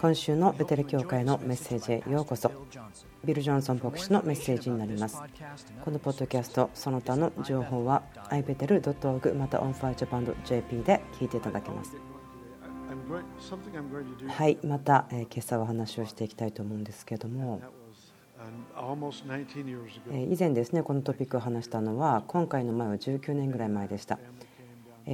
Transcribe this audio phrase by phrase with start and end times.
[0.00, 2.50] 今週のベテル教会のメッセージへようこそ。
[3.24, 5.22] ビル・ジョンソン牧師のメッセージになります。
[5.84, 11.96] このポッドキャストその他の情報は ibetel.org また onfirejapan.jp で聞いていただけます。
[14.26, 17.60] はいまた今朝は話をしていきたいと思うんですけども。
[20.12, 24.18] 以前ですねこのトピックを話したのは今回の前は19年ぐらい前でした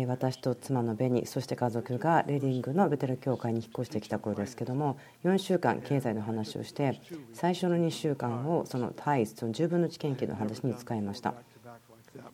[0.06, 6.98] 私と妻のベニそして家族がレディングのベテル教会に引っ越してきた頃ですけども4週間経済の話をして
[7.34, 11.34] 最初の2週間をそのタイスその10分の1研究の話に使いました。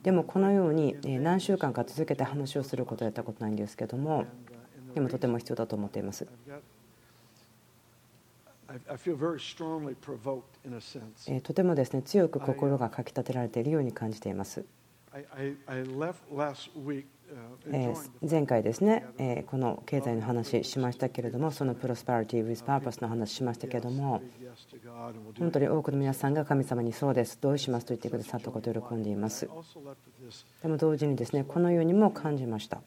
[0.02, 4.24] でもこのように何週間か続けて話をすることをやったことないんですけども
[4.94, 6.26] でもとても必要だと思っています。
[11.42, 14.64] とてもですね強く心がかきたてられているように感じています
[18.28, 24.22] 前回ですねこの経済の話しましたけれどもそのプロスパリティ・ウィズ・パーパスの話しましたけれども
[25.38, 29.48] 本当に多くの皆さんが神様にそうです同意しますと言ってくださったことを喜んでいます。
[30.62, 32.80] でも同時にですねこのようにも感じました。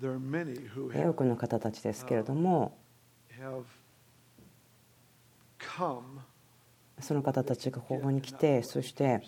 [0.00, 2.78] 多くの方たちですけれども
[7.00, 9.22] その方たちがここに来てそして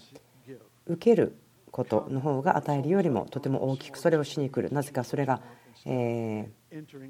[0.86, 1.36] 受ける
[1.72, 4.72] ことの方が与えるよりもとても大きくそれをしに来る。
[4.72, 5.40] なぜかそれが、
[5.86, 6.48] え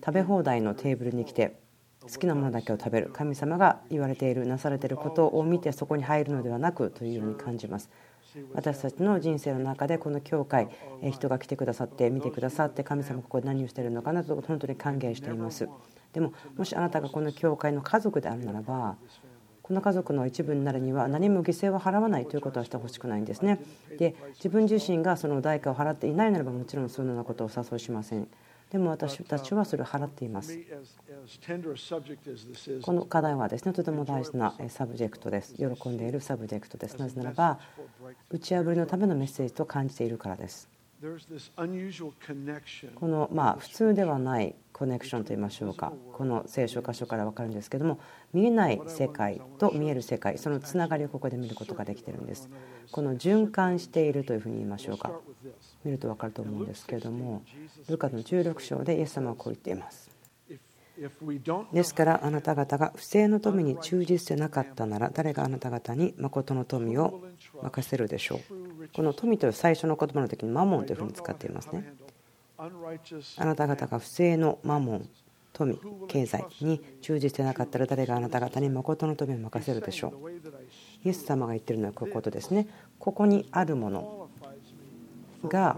[0.02, 1.60] 食べ放題のテーブルに来て
[2.00, 3.10] 好きなものだけを食べる。
[3.12, 7.90] 神様が言われているなされていることを見てそこに入るのではなくというように感じます。
[8.54, 10.68] 私たちの人生の中でこの教会
[11.10, 15.68] 人が来てくださって見てくださって神様ここで何をしているのかなと本当に歓迎しています。
[16.12, 18.96] でももしあなたがこの教会の家族であるならば
[19.72, 23.58] この家族の一部になるには何も犠牲を払わないということはしてほしくないんですね。
[23.98, 28.28] で自分自身がその代価を払っていないならばもちろんそのようなことをお誘いしません。
[28.70, 30.58] でも私たちはそれを払っています。
[32.82, 35.54] この課題はですねとても大事な subject です。
[35.54, 36.98] 喜んでいる subject です。
[36.98, 37.58] なぜならば
[38.28, 40.68] 打ち破りのためのメッセージと感じているからです。
[42.94, 45.92] このまあ普通ではないコネクションといいましょうか。
[46.12, 47.98] この聖書箇所から分かるんですけども
[48.32, 52.48] 見えない世界と見える世界そのつながりをここで見ることができてるんです。
[52.92, 55.10] この循環しているというふうに言いましょうか。
[55.84, 57.42] 見ると分かると思うんですけれども
[57.88, 60.11] ルカの16章でイエス様はこう言っています。
[61.72, 67.20] ですからあなた方が不正の富に忠実でなかったなら誰があなた方に誠の富を
[67.62, 68.88] 任せるでしょう。
[68.94, 71.94] この富という最初の言葉の時にマモンというふうに使っていますね。
[72.58, 75.08] あなた方が不正のマモン
[75.52, 80.30] 富経済に忠実でなかったら誰があなた方に誠の富を任せるでしょう。
[81.04, 82.68] イエス様が言ってるのはこういうことですね。
[82.98, 84.28] ここにあるもの
[85.44, 85.76] が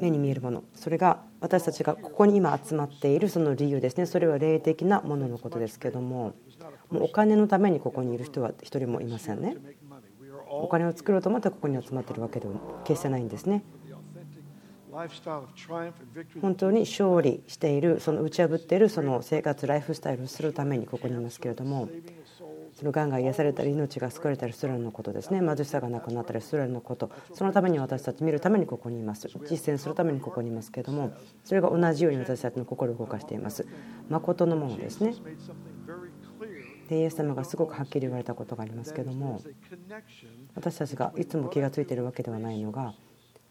[0.00, 0.64] 目に見えるもの。
[0.74, 4.06] それが私たちがここに今集まっているその理由ですね。
[4.06, 6.34] それは霊的なもののことですけども
[6.90, 9.56] もうお金のためにここにいる人は一人もいませんね。
[10.50, 12.54] お金を作ろうと思ってここに集まっているわけでは
[12.84, 13.62] 決してないんですね。
[16.40, 21.88] 本当に勝利しているその打ち破っているその生活ライフスタイルをするためにここにいますけれども
[22.78, 25.40] そのがんが癒されたり命が救われたりするのことですね。
[25.40, 27.10] 貧しさがなくなったりするのこと。
[27.34, 29.26] そのために私たち見るためにここにいます。
[29.50, 31.12] 実践するためにここにいますけれども
[31.42, 33.66] それが同じように私たちの心を動かしています。
[34.08, 35.12] 誠のものですね。
[36.88, 39.42] でイエス様がすごくはっきり言われたことがありますけども
[40.54, 42.94] 私たちがいつも気が付いてるわけではないのが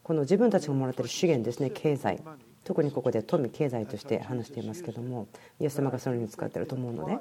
[0.04, 1.70] この自分たちがもらってる資源ですね。
[1.70, 2.24] 経済。
[2.64, 5.28] 特にここで富経済として話していますけども
[5.58, 7.18] イエス様がそれに使ってると思うので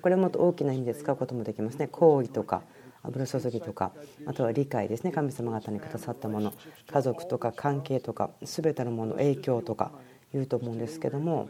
[0.00, 1.88] これはもっと大きな意味で使うこともできますね。
[1.88, 2.62] 行為とか
[3.02, 3.92] 油注ぎとか
[4.26, 5.12] あとは理解ですね。
[5.12, 6.52] 神様方にくださったもの。
[6.90, 9.92] 家族とか関係とか全てのもの影響とか
[10.32, 11.48] 言うと思うんですけども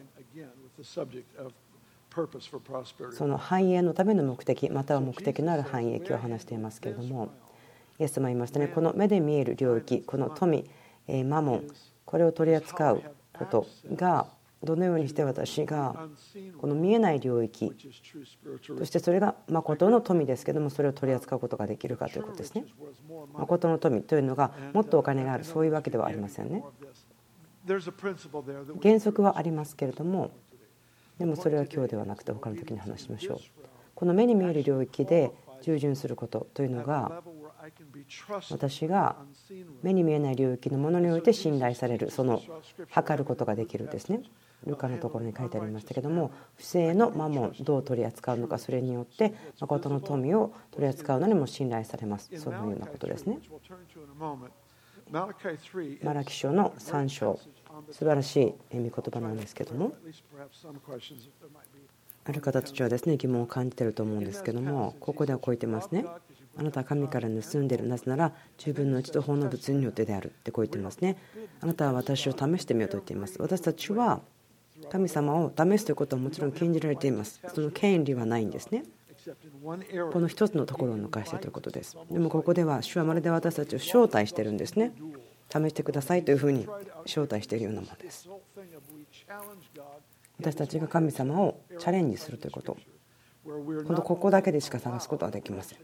[3.12, 7.28] その繁栄のための目的または目的のある繁栄を話していますけれども
[7.98, 8.68] イエス様言いましたね。
[8.68, 10.64] この目で見える領域この富
[11.24, 11.68] マモン
[12.04, 13.02] これを取り扱う
[13.32, 14.26] ことが
[14.62, 16.08] どのようにして私が
[16.58, 17.74] この見えない領域
[18.78, 22.66] そしてそれが誠の富ですけどもそれを取り扱うことができるかということですね。
[23.32, 26.62] 誠の富というのがもっとお金があるそういうわけではありませんね。
[27.66, 30.30] 原則はありますけれども
[31.18, 33.38] でもそれは今日ではなくて他の時に話しましょう。
[33.94, 37.22] この目に見える領域で従順することというのが
[38.50, 39.16] 私が
[39.82, 42.42] 目に見えない領域のものにおいて信頼されるその
[42.90, 44.22] 測ることができるんですね
[44.66, 52.30] ルカのところに書いてありましたけども不正のマモンどう取り扱うのかそれによって誠の富を取り扱うのにも信頼されます。
[52.36, 53.38] そのようなことですね。
[56.02, 57.40] マラキ書の3章。
[57.90, 59.92] 素晴らしい御言葉なんですけども。
[62.22, 66.04] ある方たちはですね疑問を感じてると思うんですけどもここではこう言ってますね。
[66.56, 71.16] あなたは神から盗んでいるなぜなら10分の1と法の物によってであるってこう言ってますね。
[71.60, 73.40] あなたは私を試してみようと言っています。
[73.40, 74.20] 私たちは
[74.88, 77.40] 神様を試すということはもちろん禁じられています。
[77.54, 78.84] その権利はないんですね。
[80.12, 81.96] この一つのところを抜かしてということです。
[82.10, 84.92] でもここでは主はまるで私たちを招待してるんですね。
[85.52, 86.66] 試してくださいというふうに
[87.04, 88.28] 招待しているようなものです。
[90.38, 92.76] 私たちが神様をチャレンジするということ。
[93.44, 95.78] 本当ここだけでしか探すことはできません。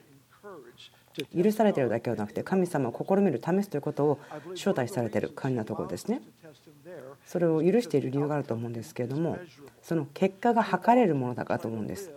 [1.34, 4.18] 許されているだけではなくて神様を試みる試すということを
[4.50, 6.22] 招待されている感じなところですね。
[7.26, 9.38] それを許している理由があると思うんですけれども
[9.82, 12.12] その結果が測れるものだからと思うんです。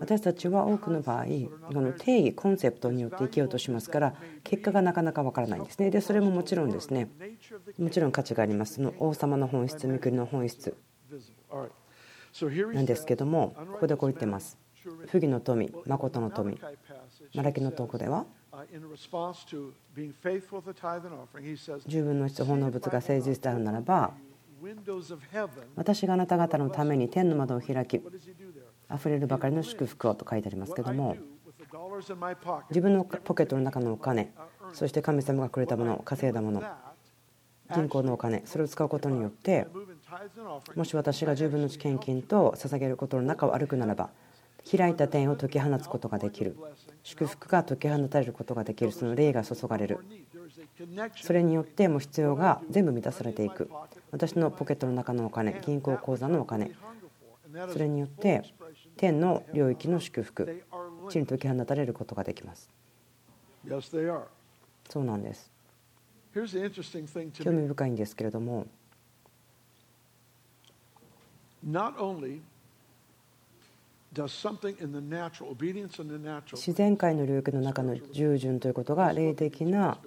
[0.00, 4.14] 私たちは多くの場合この定義コンセプトによって生きようとしますから
[4.44, 5.90] 結果がなかなかわからないんですね。
[5.90, 7.08] でそれももちろんですね。
[7.78, 8.74] もちろん価値があります。
[8.74, 10.74] その王様の本質御国の本質。
[12.72, 14.56] なんですけどもここでこう言ってます。
[15.08, 16.58] 不義の富誠の富。
[17.34, 18.24] マラキのとこでは
[21.86, 24.12] 十分の一本の物が誠実であるならば
[25.76, 28.00] 私があなた方のために天の窓を開き
[28.88, 31.16] あふれるばかりの祝福をと書いてありますけども
[32.70, 34.32] 自分のポケットの中のお金
[34.72, 36.62] そして神様がくれたもの稼いだもの
[37.74, 39.66] 銀行のお金それを使うことによって
[40.74, 44.10] もし私が十分の献金と捧げることの中を歩くならば
[44.70, 46.56] 開いた点を解き放つことができる
[47.08, 49.98] 祝福が解き放たれることができるその霊が注がれる。
[51.22, 53.70] それによってもう必要が全部満たされていく。
[54.10, 56.72] 私のポケットの中のお金銀行口座のお金。
[57.72, 58.42] それによって
[58.98, 60.62] 天の領域の祝福。
[61.08, 62.68] 地に解き放たれることができます。
[64.90, 65.50] そうなんです。
[67.42, 68.66] 興味深いんですけれども
[76.52, 79.98] 自然界の領域の中の従順ということが霊的な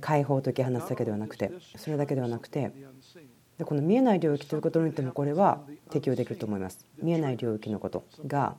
[0.00, 2.72] 解放を解き放つだけではなくてそれだけではなくて
[3.64, 5.60] この見えない領域ということによってもこれは
[5.90, 6.86] 適用できると思います。
[7.00, 8.56] 見えない領域のことが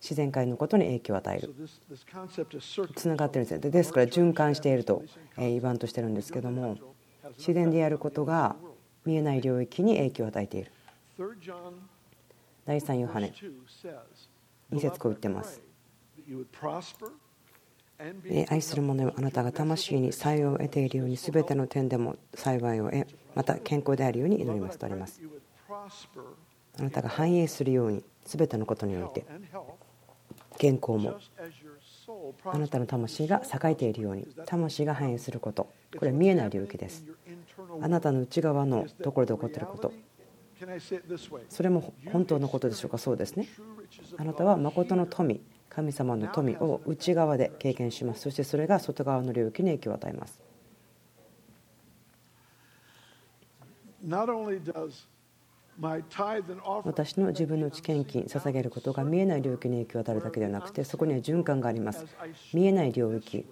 [0.00, 1.54] 自然界のことに影響を与える。
[2.94, 3.70] つながってるんですね。
[3.70, 5.02] ですから循環していると
[5.36, 6.76] 言わんとしてるんですけども
[7.36, 8.56] 自然でやることが
[9.04, 10.72] 見えない領域に影響を与えている。
[12.64, 13.32] 第3ヨハネ。
[14.72, 15.60] 2節こう言ってます。
[18.48, 25.20] 愛する者よあなたが魂に幸いを得ているように全ての点でも幸いを得また健康であるように祈りますとあります。
[26.78, 29.24] あなたが繁栄するように全てのことにおいて
[30.58, 31.18] 健康も
[32.44, 35.68] あなたの魂が栄えているように魂が繁栄すること。
[35.98, 37.04] これは見えない領域です。
[37.80, 39.92] あなたの内側のところで起こっていること。
[41.48, 42.98] それも本当のことでしょうか？
[42.98, 43.48] そうですね。
[44.16, 48.22] あなたは誠の富神様の富を内側で経験します。
[48.22, 50.40] そしてそれが外側の領域に影響を与えます。
[56.84, 62.04] 私の自分の知見金捧げることが見えない領域に影響を与えるだけではなくてそこには循環があります。
[62.52, 63.46] 見えない領域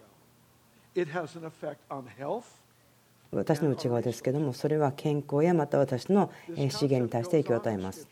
[3.32, 8.08] 私の内側ですけどもそれは健康やまた私の資源に対して影響を与えます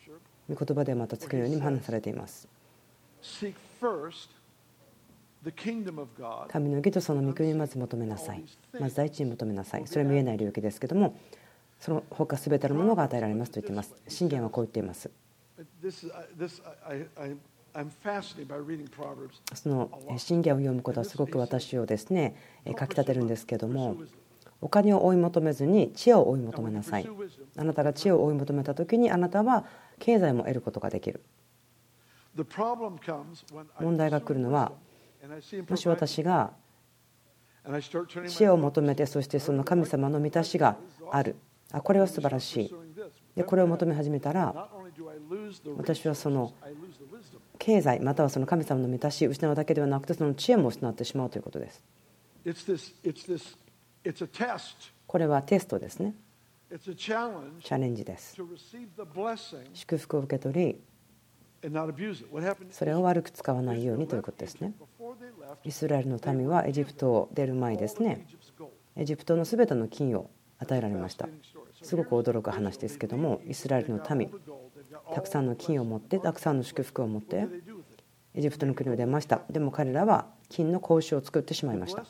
[0.47, 2.47] 言葉ではまた次のように話されています
[6.49, 8.43] 神の義とその御国にまず求めなさい。
[8.77, 9.87] まず第一に求めなさい。
[9.87, 11.17] それは見えない領域ですけども、
[11.79, 13.95] その他すべてのものが与えられますと言っています。
[14.09, 15.09] 信玄はこう言っています。
[19.53, 22.35] その信玄を読むことはすごく私をですね、
[22.75, 23.95] かきたてるんですけども、
[24.61, 27.09] お金を追い求めずに知恵を追い求めなさい。
[27.55, 29.65] あなたが知恵を追い求めた時にあなたは
[29.99, 31.21] 経済も得ることができる。
[33.79, 34.71] 問題が来るのは
[35.69, 36.51] もし私が
[38.27, 40.77] 知恵を求めてそしてその神様の満たしが
[41.11, 41.35] ある
[41.71, 42.75] あこれは素晴らしい
[43.35, 44.69] でこれを求め始めたら
[45.77, 46.53] 私はその
[47.57, 51.83] 経済またはその神様の満たしを失うだけではなくてその知恵も失ってしまうということです
[55.07, 56.15] これはテストですね。
[57.63, 58.35] チャレンジです。
[59.73, 60.81] 祝福を受け取り
[62.71, 64.73] それを悪く使わないようにということですね。
[65.63, 68.25] イスラエルの民はエジプトを出る前ですね、
[68.95, 71.27] エジプトのすべての金を与えられました。
[71.81, 74.31] すごく驚く話ですけども、イスラエルの民、
[75.13, 77.47] たくさんの金を持って、たくさんの祝福を持って、
[78.35, 79.41] エジプトの国を出ました。
[79.49, 82.05] でも彼らは金の格子を作ってしまいました。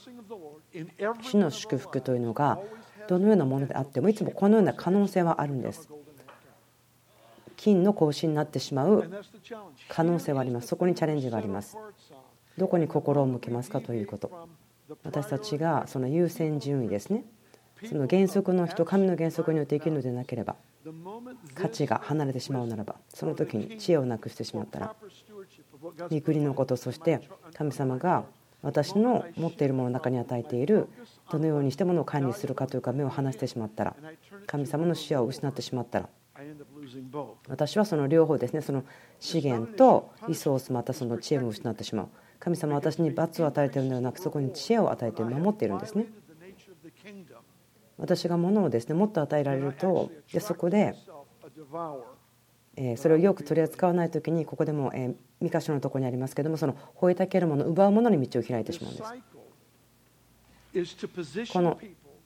[1.21, 2.59] 主の祝福というのが
[3.07, 5.89] どのようなものであってもいつもこのような可能性はあるんです。
[7.57, 9.12] 金の格子になってしまう
[9.89, 10.67] 可能性はあります。
[10.67, 11.77] そこにチャレンジがあります。
[12.57, 14.48] どこに心を向けますかということ。
[15.03, 17.25] 私たちがその優先順位ですね。
[17.88, 20.55] その原則の人神の原則によって生きるのでなければ
[21.55, 24.95] 価値が離れてしまうならばその時に知恵をなくしてしまったら
[26.09, 27.21] 御国のことそして
[27.53, 28.25] 神様が
[28.61, 30.89] 私の持っているものの中に与えている
[31.31, 33.95] どのようにしてものを管理するかというか目を離してしまったら
[34.47, 36.09] 神様の視野を失ってしまったら
[37.47, 38.83] 私はその両方ですねその
[39.19, 42.09] 資源とリソースまたその知恵も失ってしまう。
[42.39, 46.05] 神様は私に罰を与えているのではなくそこに知恵を与えて守っているんですね。
[47.97, 50.95] 私が物をですねもっと与えられるとでそこで
[52.98, 58.95] それをよく取り扱わない時にここでも2箇所のところにありますけどもその吠えたけるもの奪うものに道を開いてしまうん
[60.74, 60.95] です。
[61.51, 61.77] この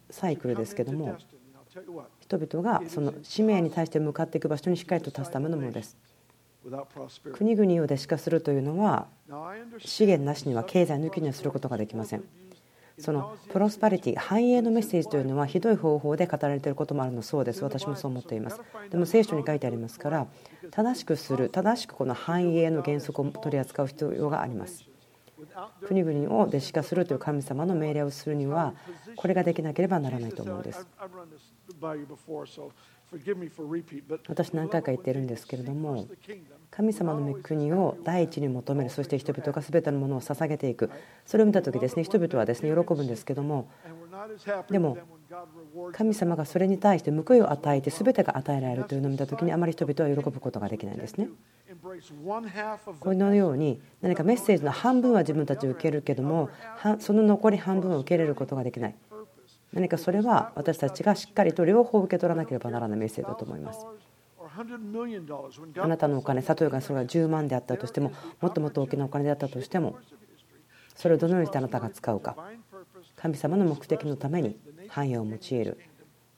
[0.09, 1.17] サイクルですけども
[2.19, 5.97] 人々がその使命に対して向かっていく場所にしっかりと立つためのものです。
[7.33, 9.07] 国々を弟子化するというのは
[9.79, 12.23] 資源なしには経済抜きにはすることができません
[12.99, 17.63] そのプロスパリティ繁栄のメッセージというのはひどい方法で語られていることもあるのそうです。
[17.63, 18.61] 私もそう思っています。
[18.89, 20.27] でも聖書に書いてありますから
[20.71, 24.85] 正しくする正しくこの繁栄の原則を取り扱う必要があります。
[25.85, 28.73] 国々を弟子化するという神様の命令をするには
[29.15, 30.87] これができなければならないと思うんです。
[34.27, 36.07] 私何回か言ってるんですけれども
[36.71, 40.89] 神様の御国を第一に求めるそして人々が全てのものを捧げていく。
[41.25, 43.69] それを見た時ですね人々はですね喜ぶんですけども
[44.69, 44.97] でも
[45.93, 51.29] 神様がそれに対して報いを与えて全てが与えられるというのを見た時にあまり人々は喜ぶことができないんですね。
[52.99, 56.49] このように何かメッセージの半分は自分たち受けるけども
[56.99, 58.95] その残り半分を受け入れることができない
[59.73, 63.85] 何かそれは私たちがしっかりと両方受け取らなければならないメッセージだと思います。
[65.79, 69.97] あなたのお金、例えばそれが10万であったとしても、もっともっと大きなお金であったとしても、
[70.95, 72.35] それをどのようにしてあなたが使うか、
[73.15, 75.79] 神様の目的のために繁栄を用いる、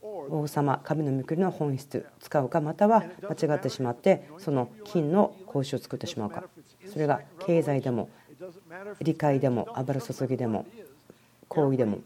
[0.02, 6.46] 王様、神の御国の本質、使うか、または間違ってしまって、その金の格子を作ってしまうか、
[6.88, 8.10] それが経済でも、
[9.02, 10.66] 理解でも、油注ぎでも、
[11.50, 12.00] 行為でも。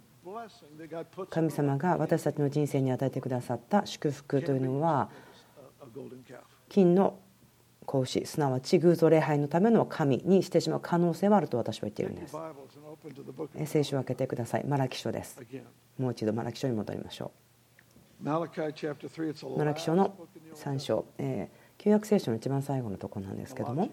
[1.30, 5.10] 神様が私たちの人生に与えてくださった祝福というのは
[6.70, 7.20] 金の
[7.86, 12.36] 格子すなわち偶像礼拝のための神にしてしまう可能性はあると私は言っているんです。
[13.66, 14.66] 聖書を開けてください。
[14.66, 15.42] マラキ書です。
[15.98, 17.32] もう一度マラキ書に戻りましょ
[18.22, 18.30] う。
[19.58, 20.14] マラキ書の
[20.54, 23.90] 3章、えー、旧約聖書の一番最後のところなんですけども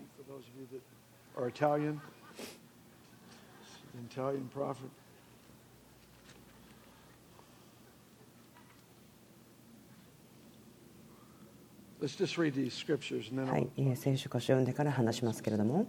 [13.51, 15.87] はい、聖書箇所を読んでから話しますけれども。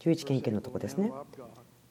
[0.00, 1.12] 11研究のとこですね。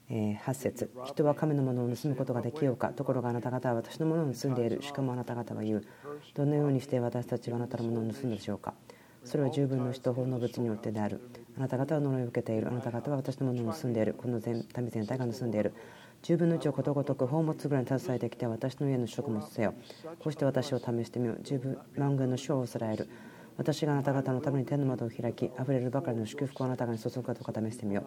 [0.09, 0.89] 8節。
[1.05, 2.89] 人は神のものを盗むことができようか。
[2.89, 4.81] ところがあなた方は私のものを盗んでいる。
[4.81, 5.85] しかもあなた方は言う。
[6.33, 8.73] どのようにして私たちはあなたのものを盗んだでしょうか。
[9.23, 11.21] それは十分の人法の物によってである。
[11.55, 12.67] あなた方は呪いを受けている。
[12.67, 14.15] あなた方は私のものを盗んでいる。
[14.15, 15.73] この民全体が盗んでいる
[16.23, 19.73] 10分の1をことごとく宝物ぐらいに携えてきて私の家の食物せよ。
[20.19, 21.39] こうして私を試してみよう。
[21.43, 23.09] 十分万軍の主を恐らえる。
[23.57, 28.05] 私があなた方のために天の窓を開き溢れるばかりの祝福をあなた方に注ぐかどうか試してみよう。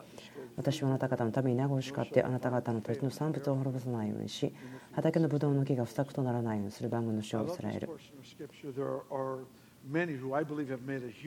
[0.57, 4.55] 私はあなた方のために名護を叱ってあなた方の土地の産物を滅ぼさないようにし
[4.93, 7.89] 畑のブドウの木が不作とならないようにする万軍の主を恐らえる。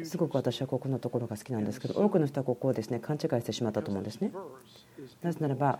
[0.04, 4.32] すごく私はここのところが好きなんですけど多くの人はここをですね勘違いしてしまったと思うんですね。
[5.22, 5.80] なぜならば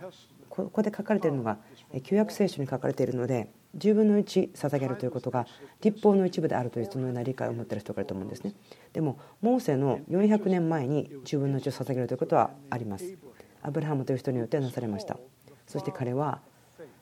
[0.56, 1.58] ここで書かれているのが
[2.02, 5.46] 旧約聖書に書かれているので10分の1捧げるということが
[5.82, 8.54] 立法の一部であるというそのような理解を持っている人がいると思うんですね。
[8.92, 13.16] でもモーセの400年前に10分の1を捧げるということはあります。
[13.62, 15.18] アブラハムという人によってなされました。
[15.66, 16.40] そして彼は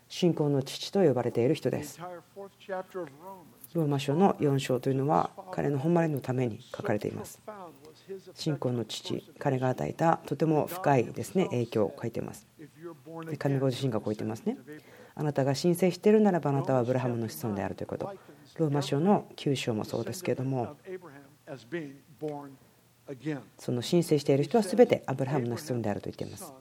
[0.08, 2.00] 信仰の父と呼ばれている人です。
[3.74, 7.40] ローマ書の4章というのは彼の誉れのために書かれています。
[8.34, 12.46] 信仰の父彼が与えたとても深いですね影響を書いています。
[13.38, 14.56] 神ご自身がこう言ってますね。
[15.16, 18.12] あなたが申請しているならばあなたはアブラハムの子孫であるということ。
[18.56, 20.76] ローマ書の9章もそうですけれども
[23.58, 26.52] その申請している人は全てアブラハムの子孫であると言っています。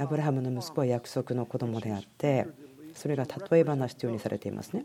[0.00, 2.48] アブラハムの息子は約束の子供であって
[2.96, 4.84] それが例え話というようにされていますね。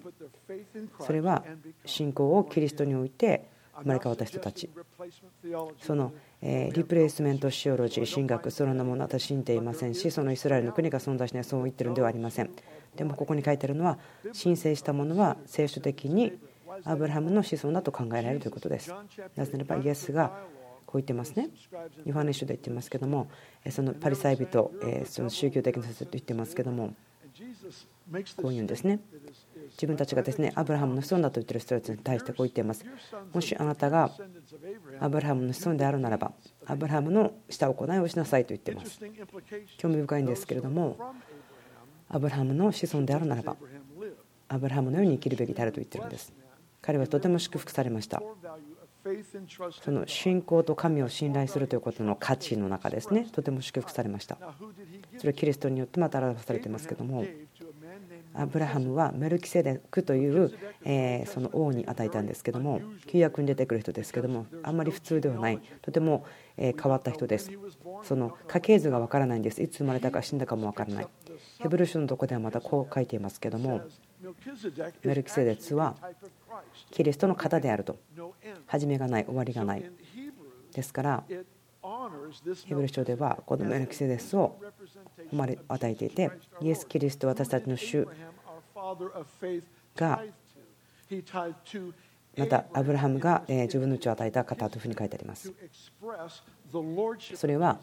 [1.00, 1.44] それは
[1.86, 4.70] 信仰をキリストにおいて生まれ変わった人たち。
[5.82, 12.52] そのリプレイスメントシオロジー神学そのようなものは私信じていませんしそのイスラエルの国が存在しないそう言ってるんではありません。
[12.96, 13.98] でもここに書いてあるのは
[14.34, 16.34] 申請したものは聖書的に
[16.84, 18.94] アブラハムの子孫だと考えられるということです。
[19.36, 20.30] なぜならばイエスが
[20.86, 21.50] こう言ってますね。
[22.06, 23.30] ヨハネ書で言ってますけども
[23.70, 24.72] そのパリサイ人
[25.06, 26.94] その宗教的な説と言ってますけども
[28.38, 29.00] こう言うんですね。
[29.72, 32.86] 自分たちがですねアブラハムの子孫だと言ってる人たちに対してこう言っています。
[33.34, 34.12] もしあなたが
[35.00, 36.34] アブラハムの子孫であるならば
[36.66, 39.00] アブラハムのした行いをしなさいと言っています。
[39.78, 40.98] 興味深いんですけれども
[42.10, 43.56] アブラハムの子孫であるならば
[44.50, 46.34] アブラハムのように生きるべきであると言ってるんです。
[46.82, 48.22] 彼はとても祝福されました。
[49.82, 53.28] その信仰と神を信頼するということの価値の中ですね。
[53.32, 54.38] とても祝福されました。
[55.18, 57.26] それはキリストによってまた表されていますけども
[58.34, 60.52] アブラハムはメルキセデクという
[61.26, 67.52] その王に与えたんですけども旧約に出てくる人ですけどもあんまり普通ではないとても変わった人です。
[68.04, 69.62] その家系図がわからないんです。
[69.62, 71.08] いつ生まれたか死んだかもわからない。
[71.60, 73.82] ヘブル書のとこではまたこう書いていますけども
[75.04, 75.96] メルキセデツは
[76.92, 77.98] キリストの型であると。
[78.66, 79.92] 始めがない終わりがない。
[80.74, 81.24] ですから
[82.66, 84.60] ヘブル書ではこのメルキセデスを
[85.32, 88.08] 誉れ与えていてイエス・キリスト私たちの主
[89.96, 90.24] が
[92.38, 95.52] またアブラハムが自分の血を与えた方というふうに書いてあります。
[97.36, 97.80] それは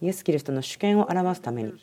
[0.00, 1.74] イエス・キリストの主権を表すために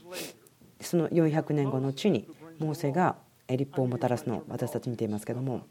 [0.81, 3.15] その400年後の地にモーセが
[3.47, 5.61] 立法をもたらすのを私たち見ていますけども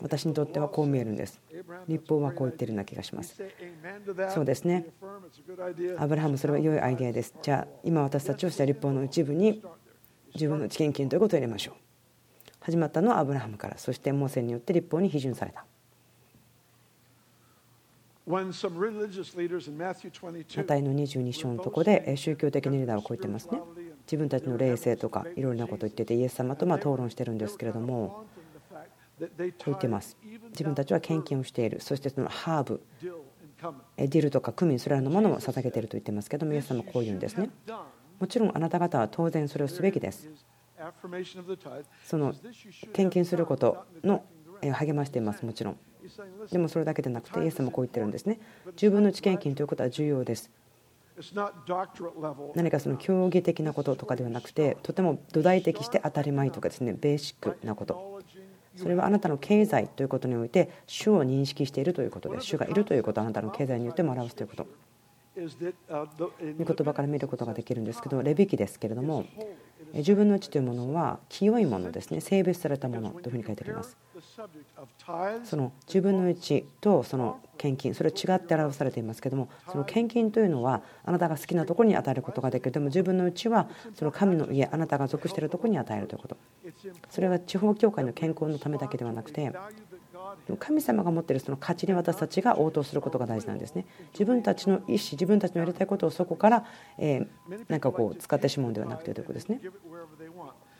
[0.00, 1.40] 私にとってはこう見えるんです。
[1.88, 3.42] 立法はこう言っているような気がします。
[4.34, 4.86] そうですね。
[5.98, 7.34] アブラハムそれは良いアイデアです。
[7.40, 9.62] じゃあ今私たちをした立法の一部に
[10.34, 11.74] 自分の知見金ということを入れましょう。
[12.60, 13.78] 始まったのはアブラハムから。
[13.78, 15.64] そしてモーセによって立法に批准された。
[18.26, 18.40] マ
[20.64, 23.60] タイの22章のとこで宗教的リーダーはこう言ってますね。
[24.04, 28.24] 自分たちの霊性とかいろいろなことを言っててイエス様とま討論してるんですけれども
[29.18, 30.16] 言ってます。
[30.50, 31.80] 自分たちは献金をしている。
[31.80, 32.82] そしてそのハーブ。
[33.96, 37.50] ディルとかクミンそれらのものを捧げていると言ってますけどもイエス様こう言うんですね。
[38.20, 40.28] もちろんあなた方は当然それをすべきです。
[42.04, 42.34] その
[42.92, 44.24] 献金することの
[44.72, 45.78] 励ましていますもちろん。
[46.50, 48.38] でもそれだけでなくてイエス様こう言ってるんですね。
[48.76, 50.50] 十分の知見金ということは重要です。
[52.54, 58.20] 何かその競技的なこととかではなくてとても土台的して当たり前とかですねベーシックなこと
[58.76, 62.46] それはあなたの経済ということにおいて主を認識しているということです。
[62.46, 64.66] 主がいるということをあなたの経済によっても表すということ
[66.58, 69.26] 御言葉から見ることができるんですけどレビキですけれども
[69.94, 72.20] 自分のうちというものは清いものですね。
[72.20, 73.96] 性別されたものというふうに書いてあります。
[75.44, 82.72] その自分のうちとその献金それは違って表されていますけどもその献金というのはあなたが好きなところに与えることができる。
[82.72, 86.36] でも自分のうちはその神の家あなたが属しているところに与えるということ。
[87.10, 89.52] それは地方教会の健康のためだけではなくて
[90.58, 93.86] 神様が持っているその価値に私たちが応答することが大事なんですね。
[94.12, 96.64] 自分たちの意思自分たちのやりたいことをそこから
[96.98, 97.26] え
[97.68, 99.60] なんかこう使ってしまうんではなくてということですね。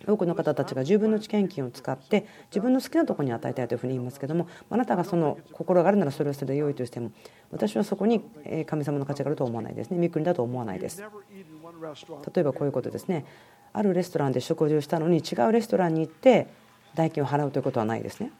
[0.07, 7.11] 多くの方たちが自分の知見金を使って自分の好きなところに与えたいというふうに言いますけどもあなたがその心があるならそれをそれで良いとしても
[7.51, 8.23] 私はそこに
[8.67, 10.07] 神様の価値があるとは思わないですね。
[10.07, 11.01] 御国だと思わないです。
[11.03, 13.25] 例えばこういうことですね。
[13.73, 16.47] あるレストランで食事をしたのに違うレストランに行って
[16.95, 18.31] 代金を払うということはないですね。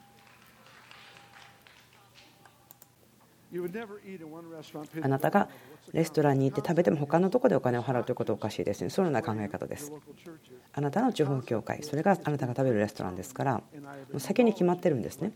[5.03, 5.49] あなたが
[5.93, 8.91] レストランに行って食べても他のとこでお金を払うということはおかしいですね。
[8.91, 9.93] そのような考え方です。
[10.73, 13.63] あなたの地方教会、それがあなたが食べるレストランですから、も
[14.15, 15.33] う先に決まってるんですね。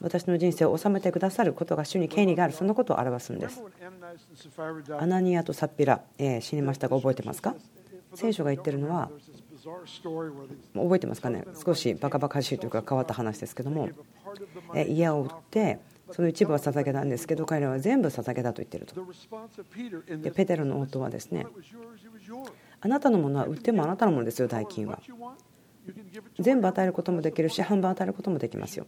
[0.00, 3.62] 私の人生を治めてくださることが主に権利がある、そのことを表すんです。
[4.98, 7.54] アナニアとサッピラ、えー、死にましたが覚えてますか？
[8.14, 9.10] 聖書が言ってるのは、
[10.74, 13.88] 覚えてますかね、少しバカバカしいというか変わった話ですけども、
[14.74, 15.78] 家を売って、
[16.12, 18.94] その一部は捧げたんですけど彼らは全部捧げたと言っていると。
[20.18, 21.46] でペテロの応答はですね
[22.80, 25.00] あなたのものは売ってもあなたのものですよ代金は。
[26.38, 28.86] 全部与えることもできるし半分与えることもできますよ。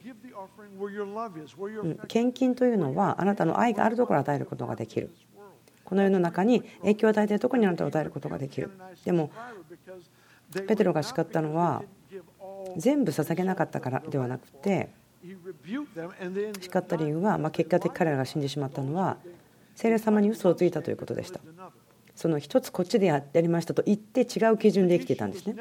[2.09, 5.11] 献金というのはあなたの愛があるところを与えることができる。
[5.85, 8.71] この世の中に影響を与えているところにあなたを与えることができる。
[9.05, 9.31] でも
[10.67, 11.83] ペテロが叱ったのは
[12.77, 14.91] 全部捧げなかったからではなくて
[16.61, 19.19] 叱った理由は、ま結果的彼らが死んでしまったのは
[19.75, 21.41] 聖霊様に嘘をついたということでした。
[22.15, 25.57] その一つこっちでやりましたと言って違う基準で生きていたんですね。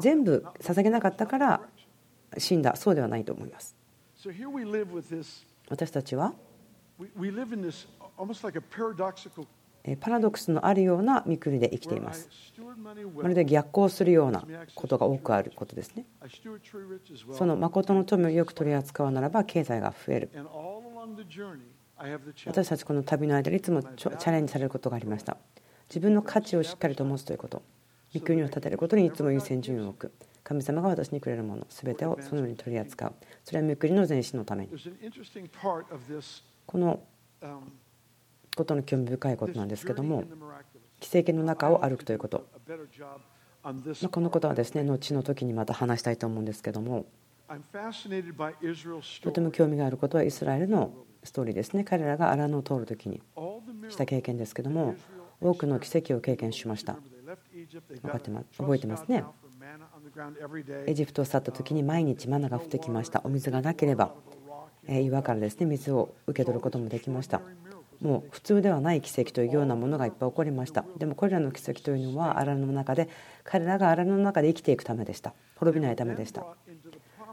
[0.00, 1.60] 全部捧げなかったから
[2.36, 2.76] 死んだ。
[2.76, 3.74] そうではないと思います。
[5.68, 6.34] 私たちは
[9.84, 12.28] えパラドックスのあるような見くりで生きています。
[13.14, 16.04] まるで逆行するようなことが多くあることですね。
[17.32, 20.30] その誠の富をよく取り扱うならば経済が増える。
[22.46, 25.36] 私たちこの旅の間でいつもチャレンジされることがありました。
[25.88, 27.62] 自分の価値をしっかりと持つということ。
[28.14, 30.12] 御国を立てることにいつも優先順位を置く。
[30.42, 33.14] 神様が私にくれるもの全てをそのように取り扱う。
[33.44, 34.72] それは御国の前進のために。
[36.66, 37.00] この
[38.56, 40.24] ことの興味深いことなんですけども.
[41.00, 42.46] 奇跡の中を歩くということ
[44.10, 47.06] このことはですね後の時にまた話したいと思うんですけども
[49.22, 50.92] とても.興味があることはイスラエルの
[51.24, 53.22] ストーリーですね彼らが荒野を通る時に
[53.88, 54.94] した経験ですけども
[55.40, 56.96] 多くの奇跡を経験しました
[58.02, 59.24] 分かってま got 覚えてますね.
[60.86, 64.14] エジプトを去った時に毎日マナが降ってきましたお水がなければ
[64.86, 67.40] えー岩からですね水を受け取ることもできました
[68.00, 70.84] もう普通ではない奇跡というようなものがいっぱい起こりました。
[70.96, 73.08] でもこれらの奇跡というのは荒野の中で
[73.44, 75.34] 彼らが荒野の中で生きていくためでした。
[75.56, 76.46] 滅びないためでした。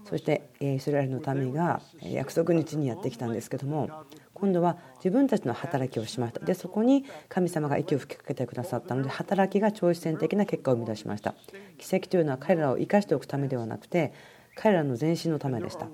[0.06, 3.90] そしてイスラエルの民が約束の地にやってきたんですけども
[4.34, 6.40] 今度は自分たちの働きをしました。
[6.46, 11.36] でそこに神様が息を吹きかけてくださったので働きが超自然的な結果を生み出しました。
[11.78, 14.14] 奇跡というのは彼らを生かしておくためではなくて
[14.56, 15.88] 彼らの前進のためでした。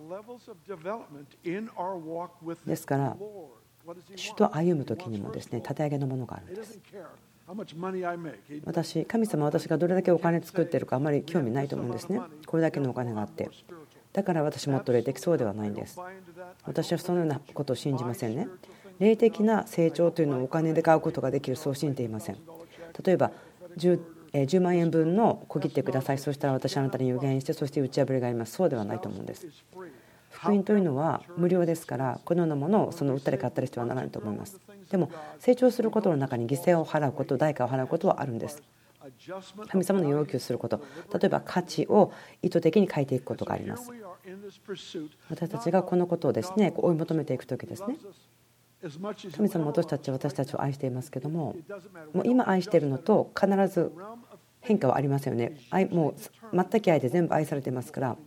[2.65, 3.17] ですから
[4.15, 4.35] 主?
[4.35, 6.79] と歩む時にもですね立て上げのものがあるんです。
[8.65, 12.21] 私神様は私がどれだけお金作ってるかあまり興味ないと思うんですね。
[12.45, 13.49] これだけのお金があって。
[14.13, 15.99] だから私もっと霊的そうではないんです.
[16.65, 18.47] 私はそのようなことを信じませんね。
[18.99, 22.37] 霊的な成長というのをお金で買うことができるそう信じていません。
[23.03, 23.31] 例えば
[23.77, 23.99] 10,
[24.33, 26.19] えー10万円分の小切ってください。
[26.19, 28.53] そしたら私あなたに予言してそして打ち破りがあります。
[28.53, 29.47] そうではないと思うんです.
[30.33, 34.59] 福音というのは無料ですからこのようなものをその売ったり買ったりしてはならないと思います。
[34.89, 38.61] でも成長することの中に犠牲を払うこと代価を払うことはあるんです。
[39.69, 40.81] 神様の要求すること。
[41.13, 43.91] 例えば価値を意図的に変えていくことがあります。
[45.29, 47.97] 私たちがこのことをですねこう追い求めていく時ですね。
[49.35, 51.55] 神様私たちは私たちを愛していますけども
[52.13, 53.93] もう今愛しているのと必ず
[54.59, 55.57] 変化はありませんよね。
[55.69, 56.15] 愛もう
[56.69, 58.17] 全く愛で全部愛されていますから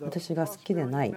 [0.00, 1.14] 私が好きでない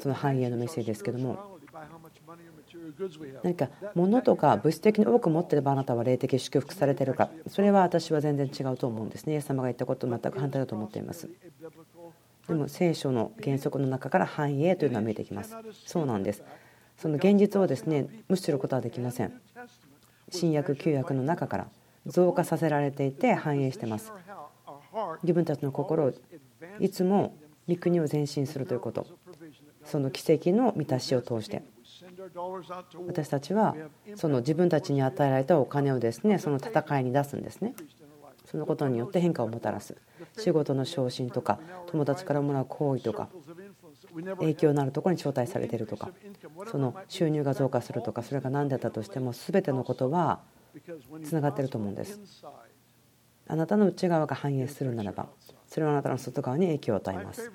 [0.00, 3.40] その繁栄のメッセージですけども our spirituality by how much money or material goods we have.
[3.42, 9.34] 何か物とか物質的に多く持っていればあなたは霊的祝福されているかそれは私は全然違うと思うんですね。
[9.34, 11.28] イエス様が言ったことと全く反対だと思っています。
[12.48, 15.54] でも聖書の原則の中から繁栄というのは見えてきます。
[15.86, 16.42] そうなんです。
[16.96, 19.32] その現実をですね無視することはできません。
[20.30, 21.68] 新約旧約の中から
[22.06, 24.12] 増加させられていて繁栄してます
[25.22, 26.12] 自分たちの心を
[26.80, 27.34] いつも
[27.68, 29.06] 御国を前進するということ。
[29.84, 31.62] その奇跡の満たしを通して。
[33.06, 33.74] 私たちは
[34.16, 37.74] その自分たちに与えられたお金をですねその戦いに出すんですね。
[38.44, 39.96] そのことによって変化をもたらす。
[40.38, 43.28] 仕事の昇進とか友達からもらう行為とか
[44.40, 46.10] 影響のあるところに招待されているとか。
[46.70, 50.40] その収入が増加するとかそれが何だったとしても全てのことは
[51.24, 52.20] つながってると思うんです。
[53.48, 55.28] あなたの内側が反映するならば
[55.66, 57.50] それはあなたの外側に影響を与えます。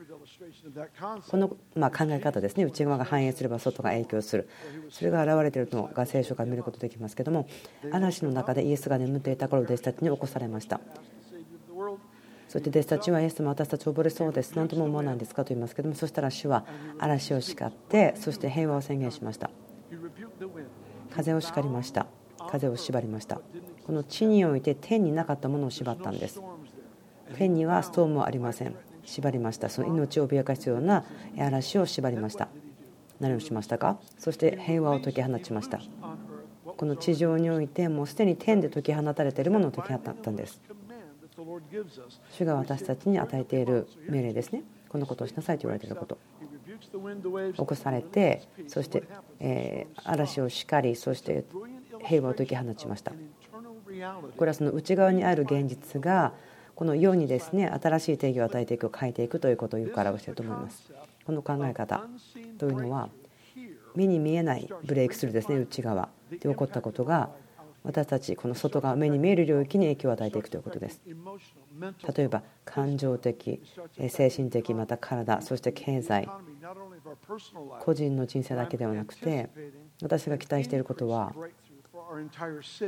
[1.27, 2.63] このま考え方ですね。
[2.63, 4.47] 内側が反映すれば外が影響する。
[4.91, 7.47] それが現れているのが聖書から見ることできますけども
[7.91, 10.79] 嵐の中でイエスが眠っていた頃弟子たちに起こされました。
[12.47, 14.56] そして弟子たちはイエス様私たち溺れそうです。
[14.56, 16.65] 何とも思わないんですかと言いますけどもそしたら主は
[16.99, 19.49] 嵐を叱ってそして平和を宣言しました。
[21.15, 22.06] 風を叱りました。
[22.47, 23.41] 風を縛りました。
[23.86, 26.41] この地において天になかったものを縛ったんです。
[27.36, 28.76] 天にはストームはありません。
[29.06, 29.69] 縛りました。
[29.69, 31.04] その命を脅かすような
[31.38, 32.48] 嵐を縛りました。
[33.19, 33.98] 何をしましたか？
[34.17, 35.82] そして平和を解き放ちました。
[36.78, 40.62] この地上においてもうすでに天で解き放たれているものを解き放ったんです。
[42.32, 44.63] 主が私たちに与えている命令ですね。
[44.88, 46.17] このことをしなさいと言われていること。
[47.54, 49.04] 起こされてそして、
[49.39, 51.46] えー嵐を叱りそして
[52.04, 53.12] 平和を解き放ちました。
[54.37, 56.33] これはその内側にある現実が
[56.75, 60.91] この世にですね新しい定義を与えていく変えていくということをよく表していると思います。
[61.25, 62.03] この考え方
[62.57, 63.09] というのは
[63.95, 66.09] 目に見えないブレイクスルーですね内側。
[66.29, 67.29] で起こったことが
[67.83, 71.01] 私たちこの外側目に見える領域に影響を与えていくということです。
[72.15, 73.61] 例えば感情的
[74.09, 76.27] 精神的また体そして経済。
[77.81, 79.49] 個人の人生だけではなくて
[80.01, 81.33] 私が期待していることは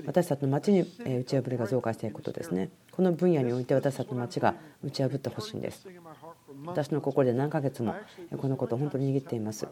[0.05, 2.69] 私たちの町に打ち破りが増加していくことですね。
[2.91, 5.87] この分野において私たちの町が打ち破ってほしいんです。
[6.65, 7.95] 私の心で何ヶ月も
[8.37, 9.67] このことを本当に握っています。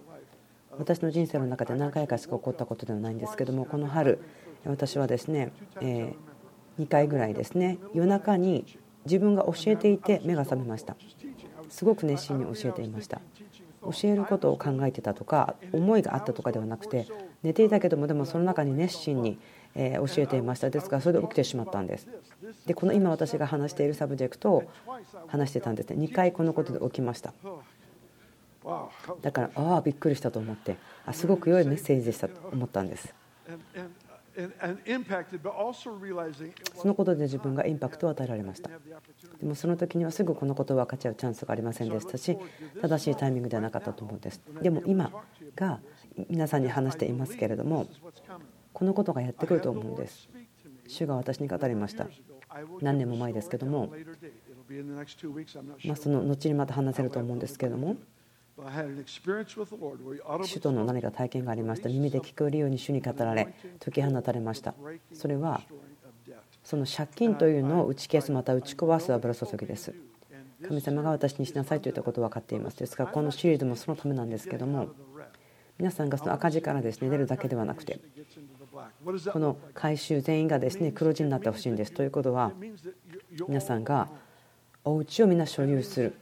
[0.77, 4.19] 私の人生の中で何回かしか起こったことではないんですけどもこの春
[4.65, 8.65] 私はですね2回ぐらいですね夜中に
[9.05, 10.95] 自分が教えていて目が覚めました。
[11.69, 13.19] すごく熱心に教えていました
[13.83, 17.07] 教えることを考えてたとか思いがあったとかではなくて
[17.43, 19.39] 寝ていたけどもでもその中に熱心に
[19.75, 20.69] 教えていました。
[20.69, 22.07] ですからそれで起きてしまったんです。
[22.65, 24.63] でこの今私が話している subject を
[25.27, 26.05] 話してたんですね。
[26.05, 27.33] 2回このことで起きました。
[29.21, 33.13] だからああびっくりしたと思ってあすごく良いメッセージでしたと思ったんです。
[36.75, 38.69] そのことで自分がインパクトを与えられました。
[38.69, 42.37] でもその時にはすぐこのことを分かち合うチャンスがありませんでしたし
[42.81, 44.41] 正しいタイミングではなかったと思うんです。
[44.61, 45.11] でも今
[45.55, 45.79] が
[46.29, 47.87] 皆さんに話していますけれども
[48.71, 50.29] このことがやってくると思うんです。
[50.87, 52.07] 主が私に語りました。
[52.81, 53.91] 何年も前ですけども
[55.85, 57.97] まその後にまた話せると思うんですけれども
[60.43, 61.89] 主との何か体験がありました。
[61.89, 64.75] 耳で聞くように主に語られ解き放たれました。
[65.13, 65.61] それは
[66.63, 69.93] その借金というのを打ち消すまた打ち壊す油注ぎです。
[70.67, 72.77] 神様が私にしなさいといったことを分かっています。
[72.77, 74.89] ですからこのシリーズもそのためなんですけども
[75.77, 77.99] 皆さんがその赤字からですね出るだけではなくて
[79.31, 81.91] この回収全員がですね黒字になってほしいんです。
[81.91, 82.51] ということは
[83.47, 84.09] 皆さんが
[84.85, 86.13] お家を皆所有する。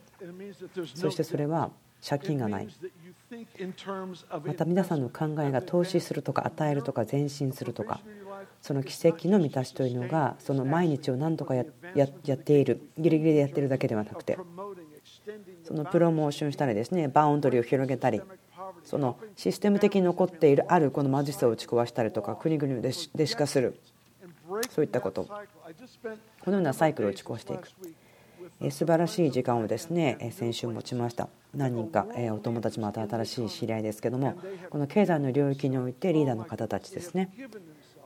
[0.96, 1.72] そしてそれは
[2.08, 2.68] 借金がない。
[4.46, 8.02] また皆さんの考えが投資するとか与えるとか前進するとか。
[8.60, 11.68] その奇跡の満たしというのがその毎日を何とかやっ
[12.38, 12.82] ている。
[12.98, 14.38] ギリギリでやっているだけではなくて。
[15.64, 18.22] そのプロモーションしたりですねバウンドリーを広げたり。
[18.84, 22.92] そのシステム的に残っているあるこの貧しさを打ち壊したりとか国々を弟
[23.26, 23.80] 子化する。
[24.70, 25.24] そういったこと。
[25.26, 25.32] こ
[26.48, 27.70] のようなサイクルを打ち壊していく
[28.70, 31.30] 素晴らしい時間をですね先週持ちました。
[31.56, 34.36] 何人かお友達また新しい知り合いですけども
[34.70, 37.32] この経済の領域においてリーダーの方たちですね。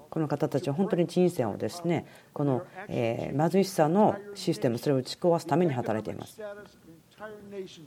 [0.09, 6.39] この方たちは本当に人生をですねこの貧しさのシステムそれを打ち壊すために働いています。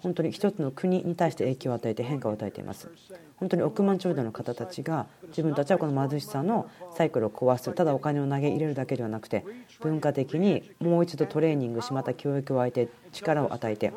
[0.00, 2.88] 本当に一つの国に対して影響を与えて変化を与えています。
[3.36, 7.72] 本当に億万長者の方たちが自分たちはこの貧しさのサイクルを壊す。
[7.72, 9.44] ただお金を投げ入れるだけではなくて
[9.80, 13.92] 文化的にもう一度トレーニングしまた教育を相手力を与えて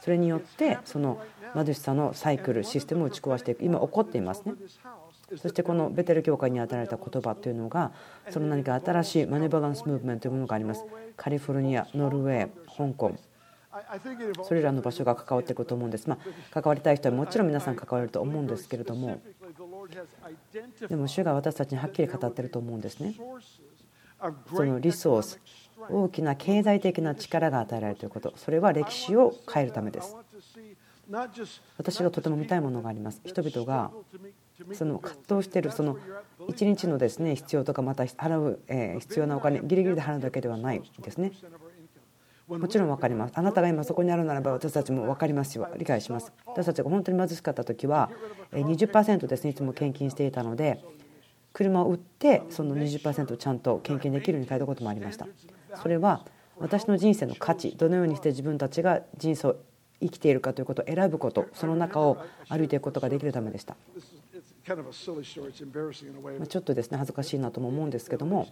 [0.00, 1.18] それによってその
[1.54, 4.54] 貧しさのサイクルシステムを打ち壊していく今起こっていますね。
[5.36, 7.92] そしてこのベテル教会に与えられた言葉というのが
[8.30, 10.84] その何か新しいマネバランスムーブメントというものがあります。
[11.16, 13.14] カリフォルニアノルウェー香港。
[14.44, 16.08] それらの場所が関わってくると思うんです。
[16.08, 16.18] まあ、
[16.50, 19.20] 関わりたい人はもちろん皆さん関われると思うんですけれども
[20.88, 23.14] でも主が私たちにはっきり語ってると思うんですね。
[24.54, 25.40] そのリソース
[25.90, 30.16] 大きな経済的な力が与えられるということそれは歴史を変えるためです。
[31.76, 33.20] 私がとても見たいものがあります。
[33.24, 33.90] 人々が
[34.72, 35.98] その葛藤しているその
[36.40, 38.60] 1日のですね必要とかまた払う
[39.00, 41.32] 必要なお金ギリギリで払うだけではないですね。
[42.48, 43.32] もちろん分かります。
[43.36, 45.68] あなたが今そこにあるならば私たちも分かりますよ。
[45.76, 46.32] 理解します。
[46.46, 48.10] 私たちが本当に貧しかった時は
[48.52, 50.84] 20%ですねいつも献金していたので
[51.54, 55.26] 車を売ってその20%をちゃんと献金できるように変えたこともありました。
[55.80, 56.24] それは
[56.58, 59.56] 私の人生の価値どのようにして自分たちが人生を
[60.00, 63.76] 生きているかということを選ぶことその中を歩いていくことができるためでした。
[66.46, 68.48] ちょっとですね恥ずかしいなとも思うんですけども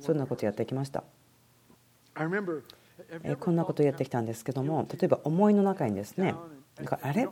[0.00, 1.04] そんなことやってきました。
[3.38, 6.34] こんなことをやってきたんですけども例えば思いの中にですね
[6.76, 7.28] なんかあれ？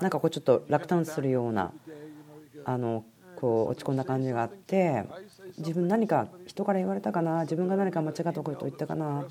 [0.00, 1.72] なんかこうちょっと落胆するような
[2.64, 3.04] あの
[3.36, 5.04] こう落ち込んだ感じがあって
[5.58, 7.42] 自分何か人から言われたかな？
[7.42, 9.26] 自分が何か間違ったことを言ったかな？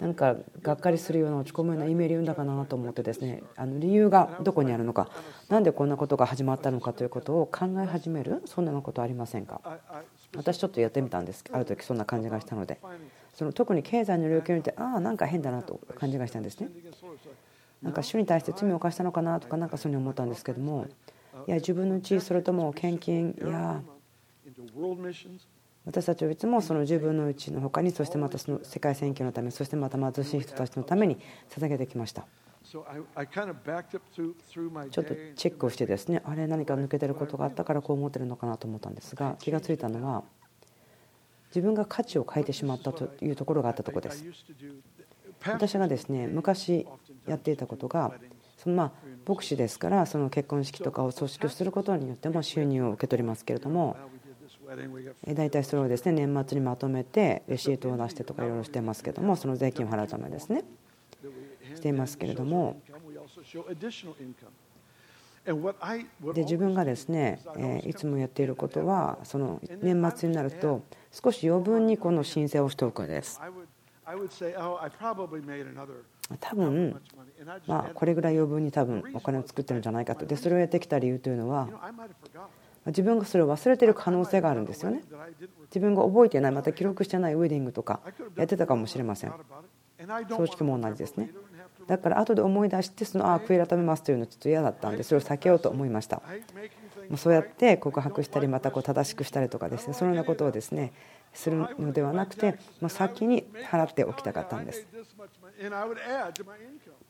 [0.00, 5.08] なんかがっかりするような落ち込むようなイメージ言うんだかなと思ってですねあの理由がどこにあるのか
[5.48, 9.60] 何でこんなことが始まったのかということを考え始めるそんなことありませんか？
[10.34, 12.80] 私ちょっとやってみたんですある時そんな感じがしたので。
[13.34, 16.68] その特に経済の領域においてああなんか変だなと感じがしたんですね。
[17.82, 20.86] なんか主に対して罪を犯したのかなとかなんかそういうふうに思ったんですけども
[21.46, 23.82] いや自分のうちそれとも献金いや
[25.84, 31.18] 私たちはいつもその自分のうちの他にそしてまたその世界選挙のためそしてまた貧しい人たちのために
[31.50, 32.26] 捧げてきました。
[32.64, 32.84] ちょっ
[35.04, 40.24] とチェックをしてですねあれ何か抜けてることがあったからこう思ってるのかなと思ったんですが気が付いたのは
[41.54, 44.24] 自分が価値を変えてしまったというところがあったところです。
[45.46, 46.86] 私がですね昔
[47.26, 48.12] やっていたことが
[48.56, 48.92] そのまあ
[49.26, 53.96] 牧師ですからその結婚式とかを組織することによっても収入を受け取りますけれども
[55.26, 60.64] 大体それをですね年末にまとめてレシートを出してとかいろいろしてますけどもその税金を払うためですね。
[61.74, 62.80] していますけれども
[65.44, 67.40] で自分がですね
[67.84, 73.40] いつもやっていることはその年末になると少し余分にこの申請をしておくです。
[76.40, 77.00] 多分
[77.66, 80.24] まあこれぐらい余分に多分お金を作ってるんじゃないかと。
[80.24, 81.68] でそれをやってきた理由というのは
[82.86, 85.02] 自分がそれを忘れている可能性があるんですよね。
[85.66, 88.00] 自分が覚えていないまた記録してないウェディングとか
[88.36, 89.32] やってたかもしれません。
[90.30, 91.30] 葬式も同じですね
[91.86, 96.22] だから後で思い出してそのああ悔い改めますというのはちょっと嫌だったんでそれを避けようと思いました。
[97.16, 100.92] そうやって告白したりまたこう正しくしたりとかですねそのようなことをですね
[101.34, 104.86] するのではなくてもう先に払っておきたかったんです。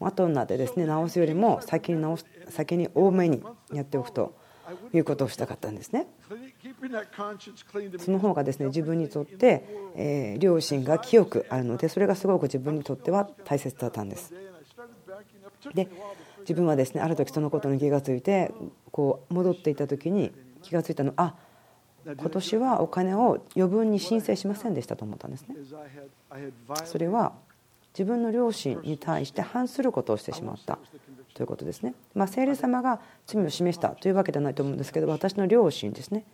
[0.01, 4.35] 後になってですね直すよりも先に直す先に多めにやっておくと
[4.93, 6.09] いうことをしたかったんですね。
[7.99, 14.35] その方がですね自分にとってえ良心が清くあるのでそれがすごく自分にとっては大切だったんです
[15.73, 15.89] で
[16.41, 18.53] 自分はですねある時そのことに気が付いて
[18.91, 21.35] こう戻っていた時に気が付いたのあ
[22.05, 25.57] 今年はお金を余分に申請しませんでしたと思ったんですね。
[26.85, 27.33] それは
[27.95, 30.79] 自分の両親に対して反することをしてしまった
[31.33, 31.95] ということですね。
[32.15, 36.25] まあ聖霊様が罪を示したというわけではないと思うんですけど私の両親ですね。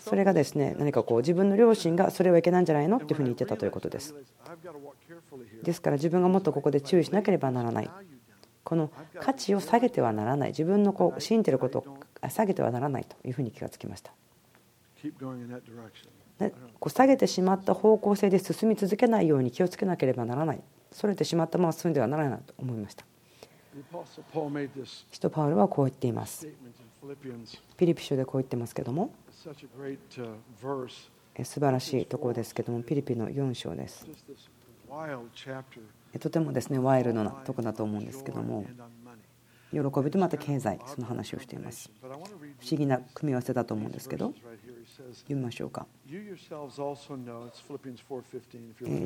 [0.00, 2.98] それがですね何かこう自分の両親がそれはいけないんじゃないの？
[2.98, 4.14] っていうふうに言ってたということです。
[5.62, 7.90] ですから自分がもっとここで注意しなければならない。
[8.62, 10.50] この価値を下げてはならない。
[10.50, 14.12] 自分のこう信じてることを下げてはならないというふうに気がつきました。
[16.78, 20.60] こう下げてしまった方向性で進み続けないように気をつけなければならない。
[20.92, 23.06] それてしまったまま進んではならないと思いました。
[25.10, 26.46] 使徒パウルはこう言っています。
[27.76, 29.10] ピリピ書でこう言ってますけども
[31.44, 34.06] 素晴らしいところですけどもピリピの4章です。
[36.20, 38.66] とてもですねワイルドなとこだと思うんですけども
[39.70, 41.90] 喜びとまた経済その話をしています。
[42.02, 44.32] 不思議な組み合わせだと思うんですけど
[45.22, 45.86] 読みましょうか。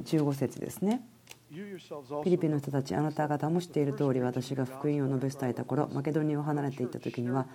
[0.02, 1.02] 15節ですね。
[1.50, 7.46] フィリピンの人たちあなた方も知っている通り私が福音を述べ伝えた頃マケドニアを離れていった時には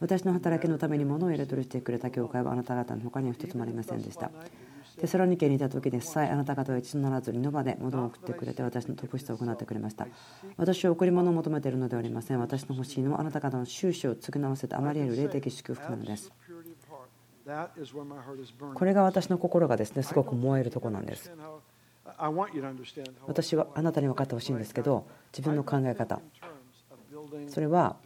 [0.00, 4.30] 私の働きのために物を入れ取りしてくれた教会はあなた方の他には一つもありませんでした。
[5.00, 10.08] テサロニケにいた時でさえあなた方は一度ならずにノバで物を送ってくれて私の特質を行ってくれました。
[10.56, 12.40] 私は贈り物を求めているのではありません。
[12.40, 16.32] 私の欲しいのはあなた方の収支を償わせてあまり得る霊的祝福なのです。
[18.74, 21.32] これが私の心がですねすごく燃えるところなんです。
[23.26, 26.20] 私はあなたに分かってほしいんですけど自分の考え方
[27.48, 27.96] それは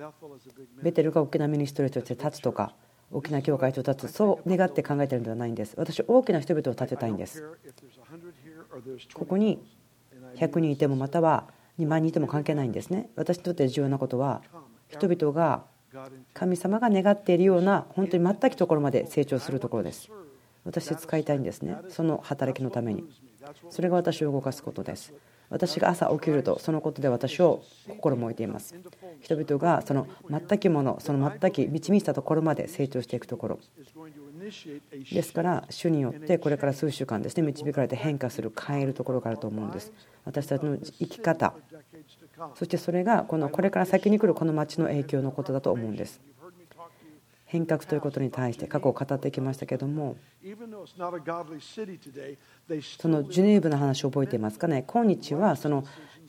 [0.83, 2.75] ベテルが大きなミニストリーとして立つとか
[3.11, 5.75] 大きな教会と立つそう願って考えてるのではないんです。
[5.77, 7.45] 私大きな人々を立てたいんです。
[9.15, 9.63] ここに
[10.37, 13.11] 100人いてもまたは2万人いても関係ないんですね。
[13.17, 14.43] 私にとって重要なことは
[14.89, 15.65] 人々が
[16.33, 20.11] 神様が願っているような本当に全くところまで成長するところです。
[20.65, 21.77] 私使いたいんですね。
[21.89, 23.05] その働きのために。
[23.71, 25.13] それが私を動かすことです。
[25.53, 28.75] 私が朝起きるとそのことで私を心も置いています。
[29.21, 33.59] 人々がその全きものその全き満ち満ちたところまで成長していくところ。
[35.12, 39.93] ですから主によってこれから数週間ですね導かれて変化する変えるところがあると思うんです。
[40.25, 41.55] 私たちの生き方。
[42.55, 46.21] そしてそれがこのこれから先に来るこの町の影響のことだと思うんです。
[47.53, 50.57] 変革ということに対して過去を語ってきましたけどもそ
[53.09, 54.87] のジュネーブの話を覚えていますかね？
[54.88, 55.85] 今日はその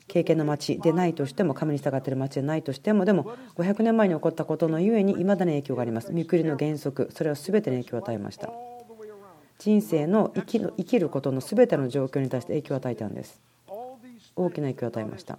[0.06, 6.12] 経験の町でないとしても神に従っている町でないとしてもでも500年前に起こったことのゆえにいまだに影響があります。
[6.12, 8.50] 見送りの原則それは全てに影響を与えました。
[9.58, 13.40] 人生の生きる生きることの全ての状況に対して影響を与えたんです。
[14.36, 15.38] 大きな影響を与えました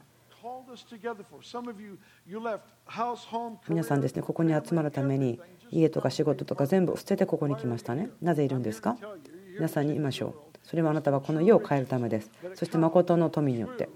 [3.70, 5.40] 皆さんですねここに集まるために
[5.72, 8.10] 家とか仕事とか全部捨ててここに来ましたね。
[8.22, 8.98] なぜいるんですか？
[9.56, 10.36] 皆さんに言いましょう。
[10.64, 12.30] それはあなたはこの家を変えるためです。
[12.56, 13.90] そして誠の富によって。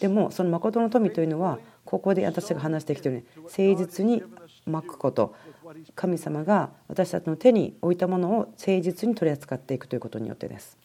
[0.00, 4.22] でもその誠の富というのはここで私が話してきているように誠実に
[4.64, 5.34] まくこと。
[5.94, 10.76] 神様が私たちの手に置いたものを誠実に取り扱っていくということによってです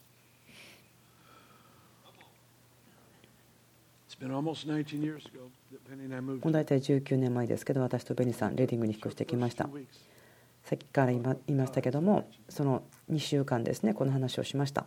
[6.45, 9.66] もう大体19年前ですけど私とベニさんレディングに引っ越してきました
[10.63, 14.86] さっきから言いましたけどもその2週間ですねこの話をしました.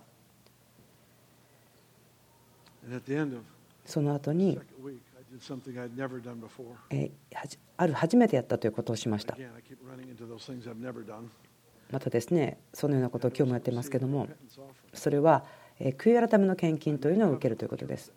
[6.91, 9.37] えーはじある初めてやったということをしました.
[11.93, 14.27] またですねそのようなことを今日もやってますけども.
[14.95, 15.45] それは
[15.79, 18.13] えー悔い改めの献金というのを受けるということです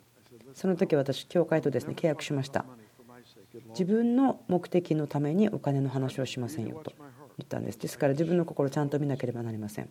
[0.53, 2.65] その時私教会とですね契約しました。
[3.69, 6.93] 自分の目的のためにお金の話をしませんよと
[7.37, 7.79] 言ったんです。
[7.79, 9.89] ですから自分の心をちゃんと見なければなりません.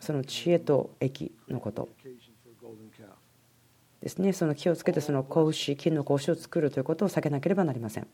[0.00, 1.88] その知恵と益のこと.
[4.00, 4.32] ですね。
[4.32, 8.06] その気をつけてその子牛金の子牛を作るということを避けなければなりません。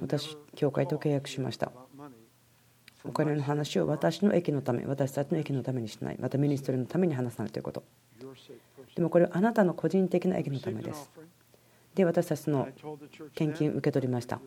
[0.00, 1.72] 私教会と契約しました
[3.04, 6.16] お金の話を私の益のため私たちの益のためにしない。
[6.20, 7.82] また ministry のために話さないということ。
[8.94, 11.10] でもこれはあなたの個人的な益のためです。
[11.94, 12.68] で私たちの
[13.34, 14.40] 献金受け取りました。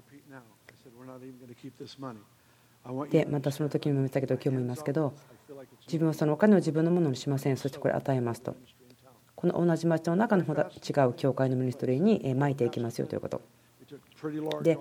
[3.10, 5.14] でまたその時にも見たけど今日も言いますけど
[5.88, 7.58] 自分はそのお金を自分のものにしません。
[7.58, 8.56] そしてこれ与えますと。
[9.36, 13.42] この同じ町の中の違う教会の ministry にまいていきますよということ。
[14.62, 14.80] で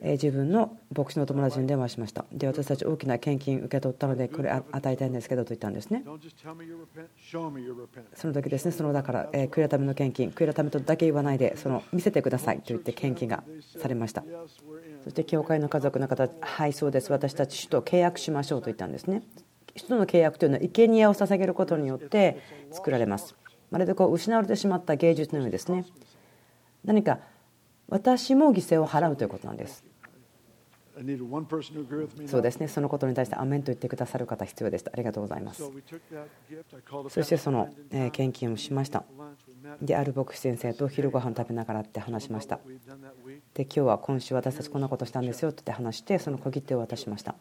[0.00, 2.24] えー自分の牧師の友達に電話しました。
[2.32, 6.02] で私たち大きな献金受け取ったのでこれあ与えたいんですけどと言ったんですね.
[8.14, 13.42] その時ですねそのだから、えー悔い改めの献金悔い改めとだけ言わないでその見せてくださいと言って献金が
[13.76, 14.24] されました.
[15.04, 17.10] そして教会の家族の方はいそうです。
[17.12, 19.22] 私たち主と契約しましょうと言ったんですね。
[19.76, 22.38] 主との契約というのは生贄を捧げることによって
[22.72, 23.34] 作られます。
[23.70, 25.84] まるでこう失われてしまった芸術のようにですね。
[26.84, 27.18] 何か
[27.88, 29.84] 私も犠牲を払うということなんです.
[32.28, 35.62] そうですねそのことに対してアメンと言ってくださる方必要でしたありがとうございます
[37.10, 37.68] そしてその.
[38.10, 39.04] 献金をしました.
[39.80, 42.58] である牧師先生と昼ご飯食べながらって話しました.
[43.54, 47.36] で今日は今週私たちこんなことしたんですよって話してその小切手を渡しました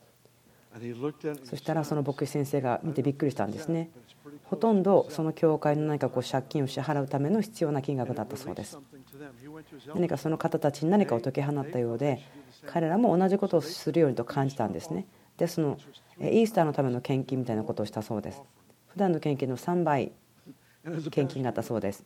[1.43, 3.89] そしたらその牧師先生が見てびっくりしたんですね。
[4.25, 8.77] Said, "But it's pretty ほとんどその教会の何かこう借金を支払うための必要な金額だったそうです。
[8.77, 12.21] Something to them." He went to his 何かその方たちに何かを解き放ったようで
[12.65, 15.05] 彼らも同じことをするようにと感じたんですね。
[15.37, 15.77] でその
[16.19, 18.41] えイースターのための献金みたいなことをしたそうです。
[18.87, 20.11] 普段の献金の3倍
[21.11, 22.05] 献金があったそうです。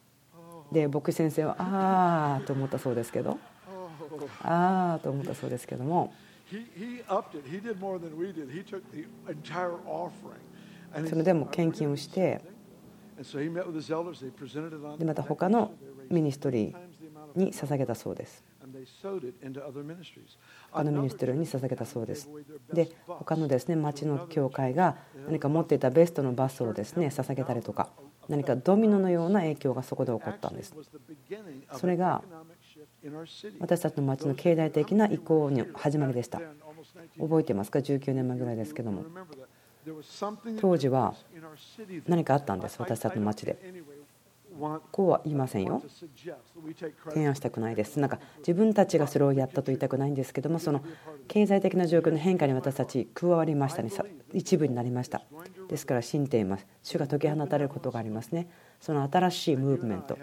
[0.72, 3.32] で牧師先生はああと思ったそうですけど。
[3.32, 3.82] Oh,
[4.44, 6.14] ああと思ったそうですけども
[11.08, 12.42] それでも献金をして、
[15.06, 15.74] また他の
[16.10, 16.74] ministry
[17.36, 18.44] に捧げたそうです。
[20.72, 22.30] 他の ministry に捧げたそうです。
[22.74, 24.98] で、他のですね町の教会が
[25.28, 27.90] 何か持っていたベストのバスをですね捧げたりとか、
[28.28, 30.74] 何かドミノのような影響がそこで起こったんです。
[31.74, 32.24] それが
[33.60, 36.42] 私たちの町の経済的な移行の始まりでした。
[37.20, 39.06] 覚えてますか？19年前ぐらいですけども。
[40.60, 41.16] 当時は
[42.08, 43.58] 何かあったんです私たちの町で。
[44.92, 45.82] こうは言いませんよ。
[47.10, 48.00] 提案したくないです。
[48.00, 50.84] なんか自分たちがそれをやったと言いたくないんですけどもその
[51.28, 53.90] 経済的な状況の変化に私たち加わりましたね。
[54.34, 55.24] 一部になりました。
[55.68, 56.68] ですから信っています。
[56.84, 58.50] 主が解き放たれることがありますね。
[58.80, 60.18] その新しいムーブメント。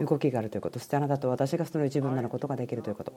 [0.00, 0.78] 動きがあるということ。
[0.78, 3.12] そしてあなたと私がその一部になることができるということ。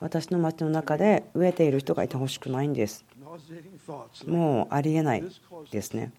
[0.00, 3.04] 私の町の中で飢えている人がいてほしくないんです。
[4.26, 5.24] もうありえない
[5.70, 6.12] ですね。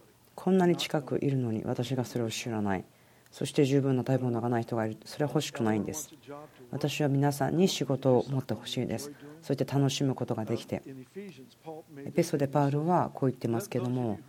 [0.43, 2.83] こんなに近くいるのに私がそれを知らない。
[3.29, 4.97] そして十分な食べ物がない人がいる。
[5.05, 6.09] それは欲しくないんです。
[6.71, 9.11] 私は皆さんに仕事を持ってほしいです。
[9.43, 10.81] そして楽しむことができて。
[12.05, 14.19] エペソでパウロはこう言ってますけども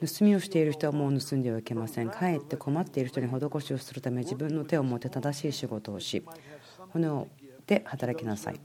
[0.00, 2.10] 盗みをしている人はもう盗んではいけません。
[2.10, 6.22] かえって困っている人に施しをするため自分の手を持って正しい仕事をし
[6.90, 7.28] 骨を
[7.66, 8.60] で働きなさい。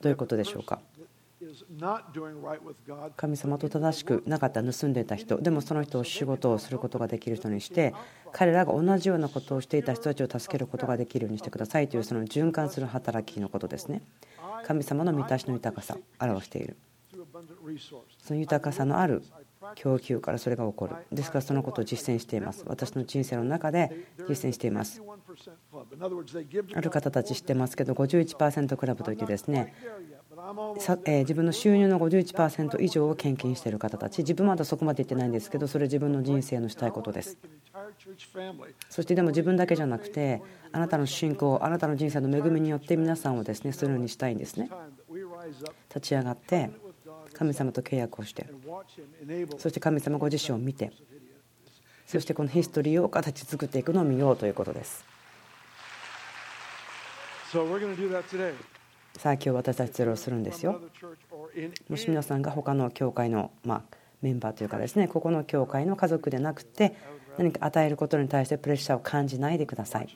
[0.00, 0.80] どういうことでしょうか？
[3.16, 5.40] 神様と正しくなかった盗んでいた人。
[5.40, 7.94] でもその人を仕事をすることができる人にして
[8.32, 14.02] 彼らが同じようなことをしていた人たちを助けることができるようにしてくださいというその循環する働きのことですね。
[14.64, 16.76] 神様の満たしの豊かさを表している。
[18.18, 19.22] その豊かさのある
[19.74, 20.96] 供給からそれが起こる。
[21.12, 22.64] ですからそのことを実践しています。
[22.66, 25.02] 私の人生の中で実践しています。
[26.74, 29.74] ある方たち知ってますけど51%クラブといってですね
[31.20, 34.18] 自分の収入の51%以上を献金している方たち。
[34.18, 37.38] 自分まだそこまで言ってないんですけどそれ自分の人生のしたいことです。
[38.90, 44.68] そしてでも自分だけじゃなくてあなたの信仰あなたの人生の恵みによって皆さんをですねするようにしたいんですね。
[45.88, 46.70] 立ち上がって
[47.34, 48.46] 神様と契約をして
[49.58, 50.92] そして神様ご自身を見て
[52.06, 55.04] そしてこのヒストリーを形作っていくのを見ようということです。
[59.18, 60.80] さあ今日私たちそれをするんですよ。
[61.88, 66.94] もし皆さんが他の教会の、まあ、メンバーというかですねここの教会の家族でなくて
[67.38, 70.08] 何か与えることに対してプレッシャーを感じないでください。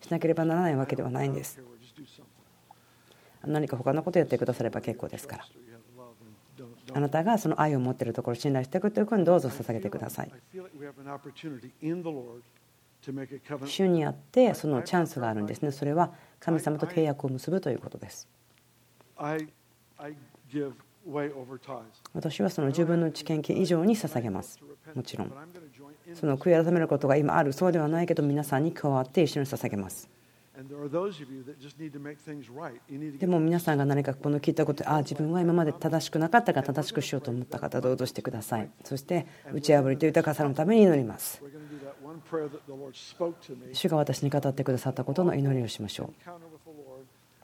[0.00, 1.60] しなければならないわけではないんです。
[3.44, 5.46] 何か他のことやってくだされば結構ですから。
[6.94, 10.32] あなたがその愛を持っているところ信頼していくということにどうぞ捧げてください。
[13.66, 15.72] 主にあってそのチャンスがあるんですね。
[15.72, 18.28] それは神様と契約を結ぶということです。
[22.14, 24.58] 私はその自分の知見金以上に捧げます。
[24.94, 25.32] もちろん。
[26.14, 30.08] その悔い改めることが今あるそうではないけど皆さんに加わって一緒に捧げます。
[33.18, 38.70] でも皆さんが何かこの聞いたことでああ自分は今まで正しくなかったから正しくしようと思った方どうぞしてください。
[38.84, 41.42] そして打ち破りと豊かさのために祈ります.
[43.72, 46.10] 主が私に語ってくださったことの祈りをしましょ.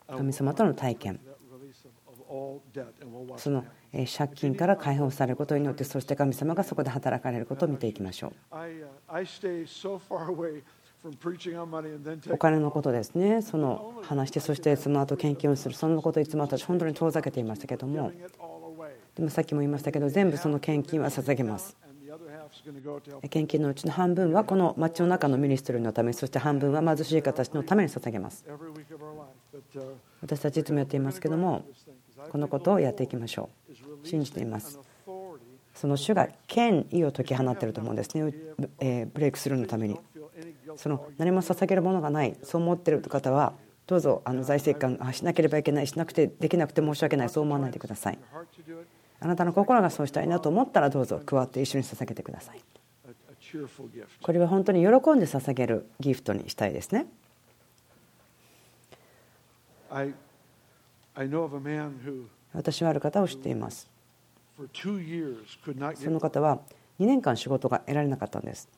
[0.08, 0.16] う。
[0.16, 1.20] 神様との体験
[3.36, 8.32] その借金から解放されることによってそして神様がそこで働かれることを見ていきましょう。
[8.50, 10.62] I, uh, I stay so far away
[11.04, 13.42] from preaching on money and then お金のことですね。
[13.42, 15.74] その話してそしてその後献金をする。
[15.74, 18.10] そのことをいつも私本当に遠ざけていましたけども.
[19.14, 21.76] でもさっきも言いましたけど全部その献金は捧げます。
[23.30, 28.44] 献金のうちの半分はこの町の中のミニストリーのためそして半分は貧しい方たちのために捧げます。
[28.46, 31.64] Uh, 私たちいつもやっていますけども
[32.30, 34.06] このことをやっていきましょう。
[34.06, 34.78] 信じています。
[35.74, 38.32] その主が権威を解き放ってると思うんですね、
[38.78, 39.98] えブレイクスルーのために。
[40.76, 42.36] その何も捧げるものがない。
[42.42, 43.54] そう思ってる方は
[43.86, 45.86] どうぞあの財政感あしなければいけない。
[45.86, 47.28] しなくてできなくて申し訳ない。
[47.28, 48.18] そう思わないでください。
[49.20, 52.60] あなたの心がそうしたいなと思ったらどうぞ加わって一緒に捧げてください。
[54.22, 57.06] これは本当に喜んで捧げるギフトにしたいですね。
[62.54, 63.90] 私はある方を知っています
[65.96, 66.60] その.方は
[67.00, 68.68] 2年間仕事が得られなかったんです.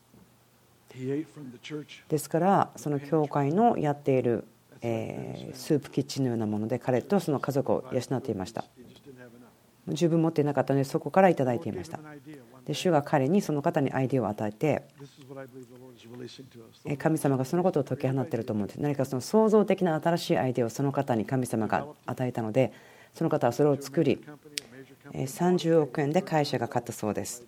[2.08, 4.44] ですからその教会のやっている、
[4.82, 8.64] えースープキッチンのようなもので彼とその家族を養っていました
[9.88, 11.98] 十分持っていなかったのでそこから頂いていました。
[12.66, 14.82] で主が彼にその方にアイデアを与えて
[16.98, 18.80] 神様がそのことを解き放っていると思うんです。
[18.80, 22.72] 何かその創造的な新しいアイデアをその方に神様が与えたので
[23.14, 24.24] その方はそれを作り
[25.12, 27.44] 30億円で会社が買ったそうです。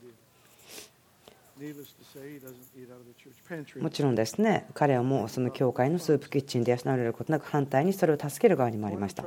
[3.81, 9.25] もちろんですね彼はもうその教会のスープキッチンで養われることなく反対にそれを助ける側にもありました。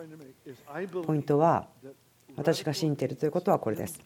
[1.06, 1.66] ポイントは
[2.40, 4.00] 私が信じているということはこれです。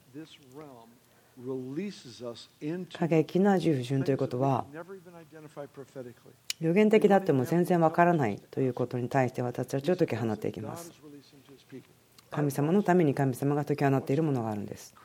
[2.93, 4.65] 過激な従順ということは
[6.59, 10.91] 予言的だっても全然わからないということに対して私たちを解き放っていきます。
[12.31, 14.95] 神様のために神様が解き放っているものがあるんです。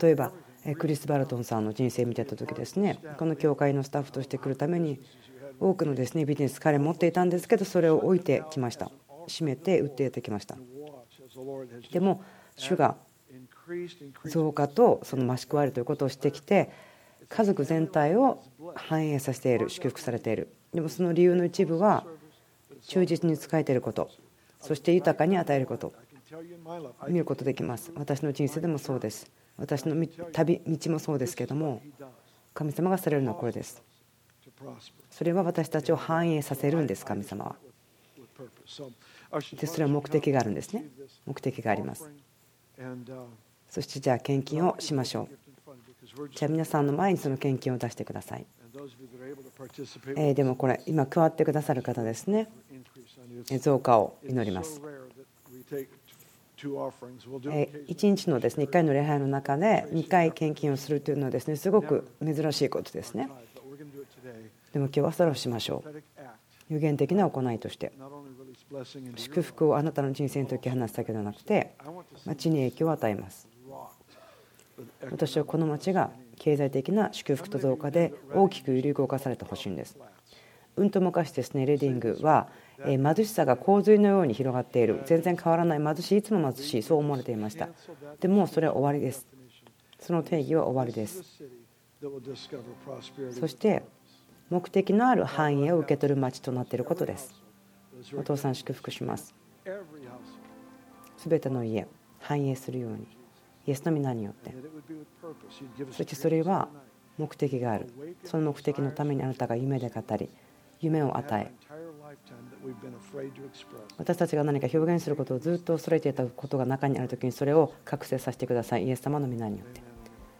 [0.00, 0.32] 例えば
[0.78, 2.98] クリス・バルトンさんの人生を見てた時ですね。
[3.16, 5.00] この教会のスタッフとして来るために
[5.60, 8.90] 多くのですねビジネス彼持っていたんですけどそれを置いてきました。
[9.28, 10.56] 閉めて売ってやってきました。
[11.92, 12.22] でも
[12.56, 12.96] 主が
[14.24, 16.70] 増加とその増し加えるということをしてきて
[17.28, 18.42] 家族全体を
[18.74, 20.48] 反映させている祝福されている。
[20.72, 22.04] でもその理由の一部は
[22.82, 24.10] 忠実に仕えていること
[24.60, 25.92] そして豊かに与えること。
[27.08, 27.92] 見ることできます。
[27.94, 29.30] 私の人生でもそうです。
[29.56, 29.94] 私の
[30.32, 31.82] 旅道もそうですけども
[32.52, 33.82] 神様がされるのはこれです。
[35.10, 37.56] それは私たちを繁栄させるんです神様は。
[39.58, 40.84] でそれは目的があるんですね。
[41.26, 42.10] 目的があります。
[43.68, 46.28] そしてじゃあ献金をしましょう。
[46.34, 48.46] じゃあ皆さんの前にその献金を出してください。
[50.16, 52.48] え、でもこれ、今、加わってくださる方ですね、
[53.60, 54.80] 増加を祈ります。
[57.88, 63.28] 1日のですね1回の礼拝の中で2回献金をするというのはですねすごく珍しいことですね。
[64.72, 66.02] でも今日はそれをしましょう。
[66.68, 67.92] 有限的な行いとして。
[69.16, 71.74] 祝福をあなたの人生に解き放つだけではなくて
[72.24, 73.48] 町に影響を与えます。
[75.10, 79.96] 私はこの町が経済的な祝福と増加で大きく揺り動かされてほしいんです。
[80.76, 82.48] うんと昔ですねレディングは
[82.80, 85.02] えー貧しさが洪水のように広がっている。
[85.06, 87.68] 全然変わらない貧しいいつも貧しいそう思われていました。
[88.20, 89.26] でもそれは終わりです。
[90.00, 91.22] その定義は終わりです。
[93.32, 93.82] そして
[94.50, 97.34] 目的のある繁栄を受け取る町となっていることです。
[98.16, 99.34] お父さん祝福します。
[99.64, 99.80] Every house.
[101.16, 101.86] すべての家
[102.20, 103.06] 繁栄するように。
[103.66, 104.54] イエスの皆によって。
[105.90, 106.68] そしてそれは
[107.18, 107.88] 目的がある。
[108.24, 110.28] その目的のためにあなたが夢で語り
[110.80, 111.52] 夢を与え
[113.98, 118.86] 私たちが何か表現することをずっと恐れていたことが中にある時にそれを覚醒させてください。
[118.86, 119.80] イエス様の皆によって。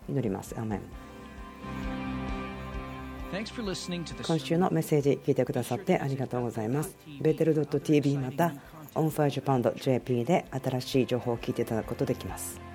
[0.09, 0.55] 祈ります。
[0.59, 1.16] アメン。
[4.27, 6.97] 今週のメッセージ聞いてくださってありがとうございます。
[7.21, 8.55] ベテル .tv また
[8.95, 12.66] onfirejapan.jp で新しい情報を聞いていただくことできます。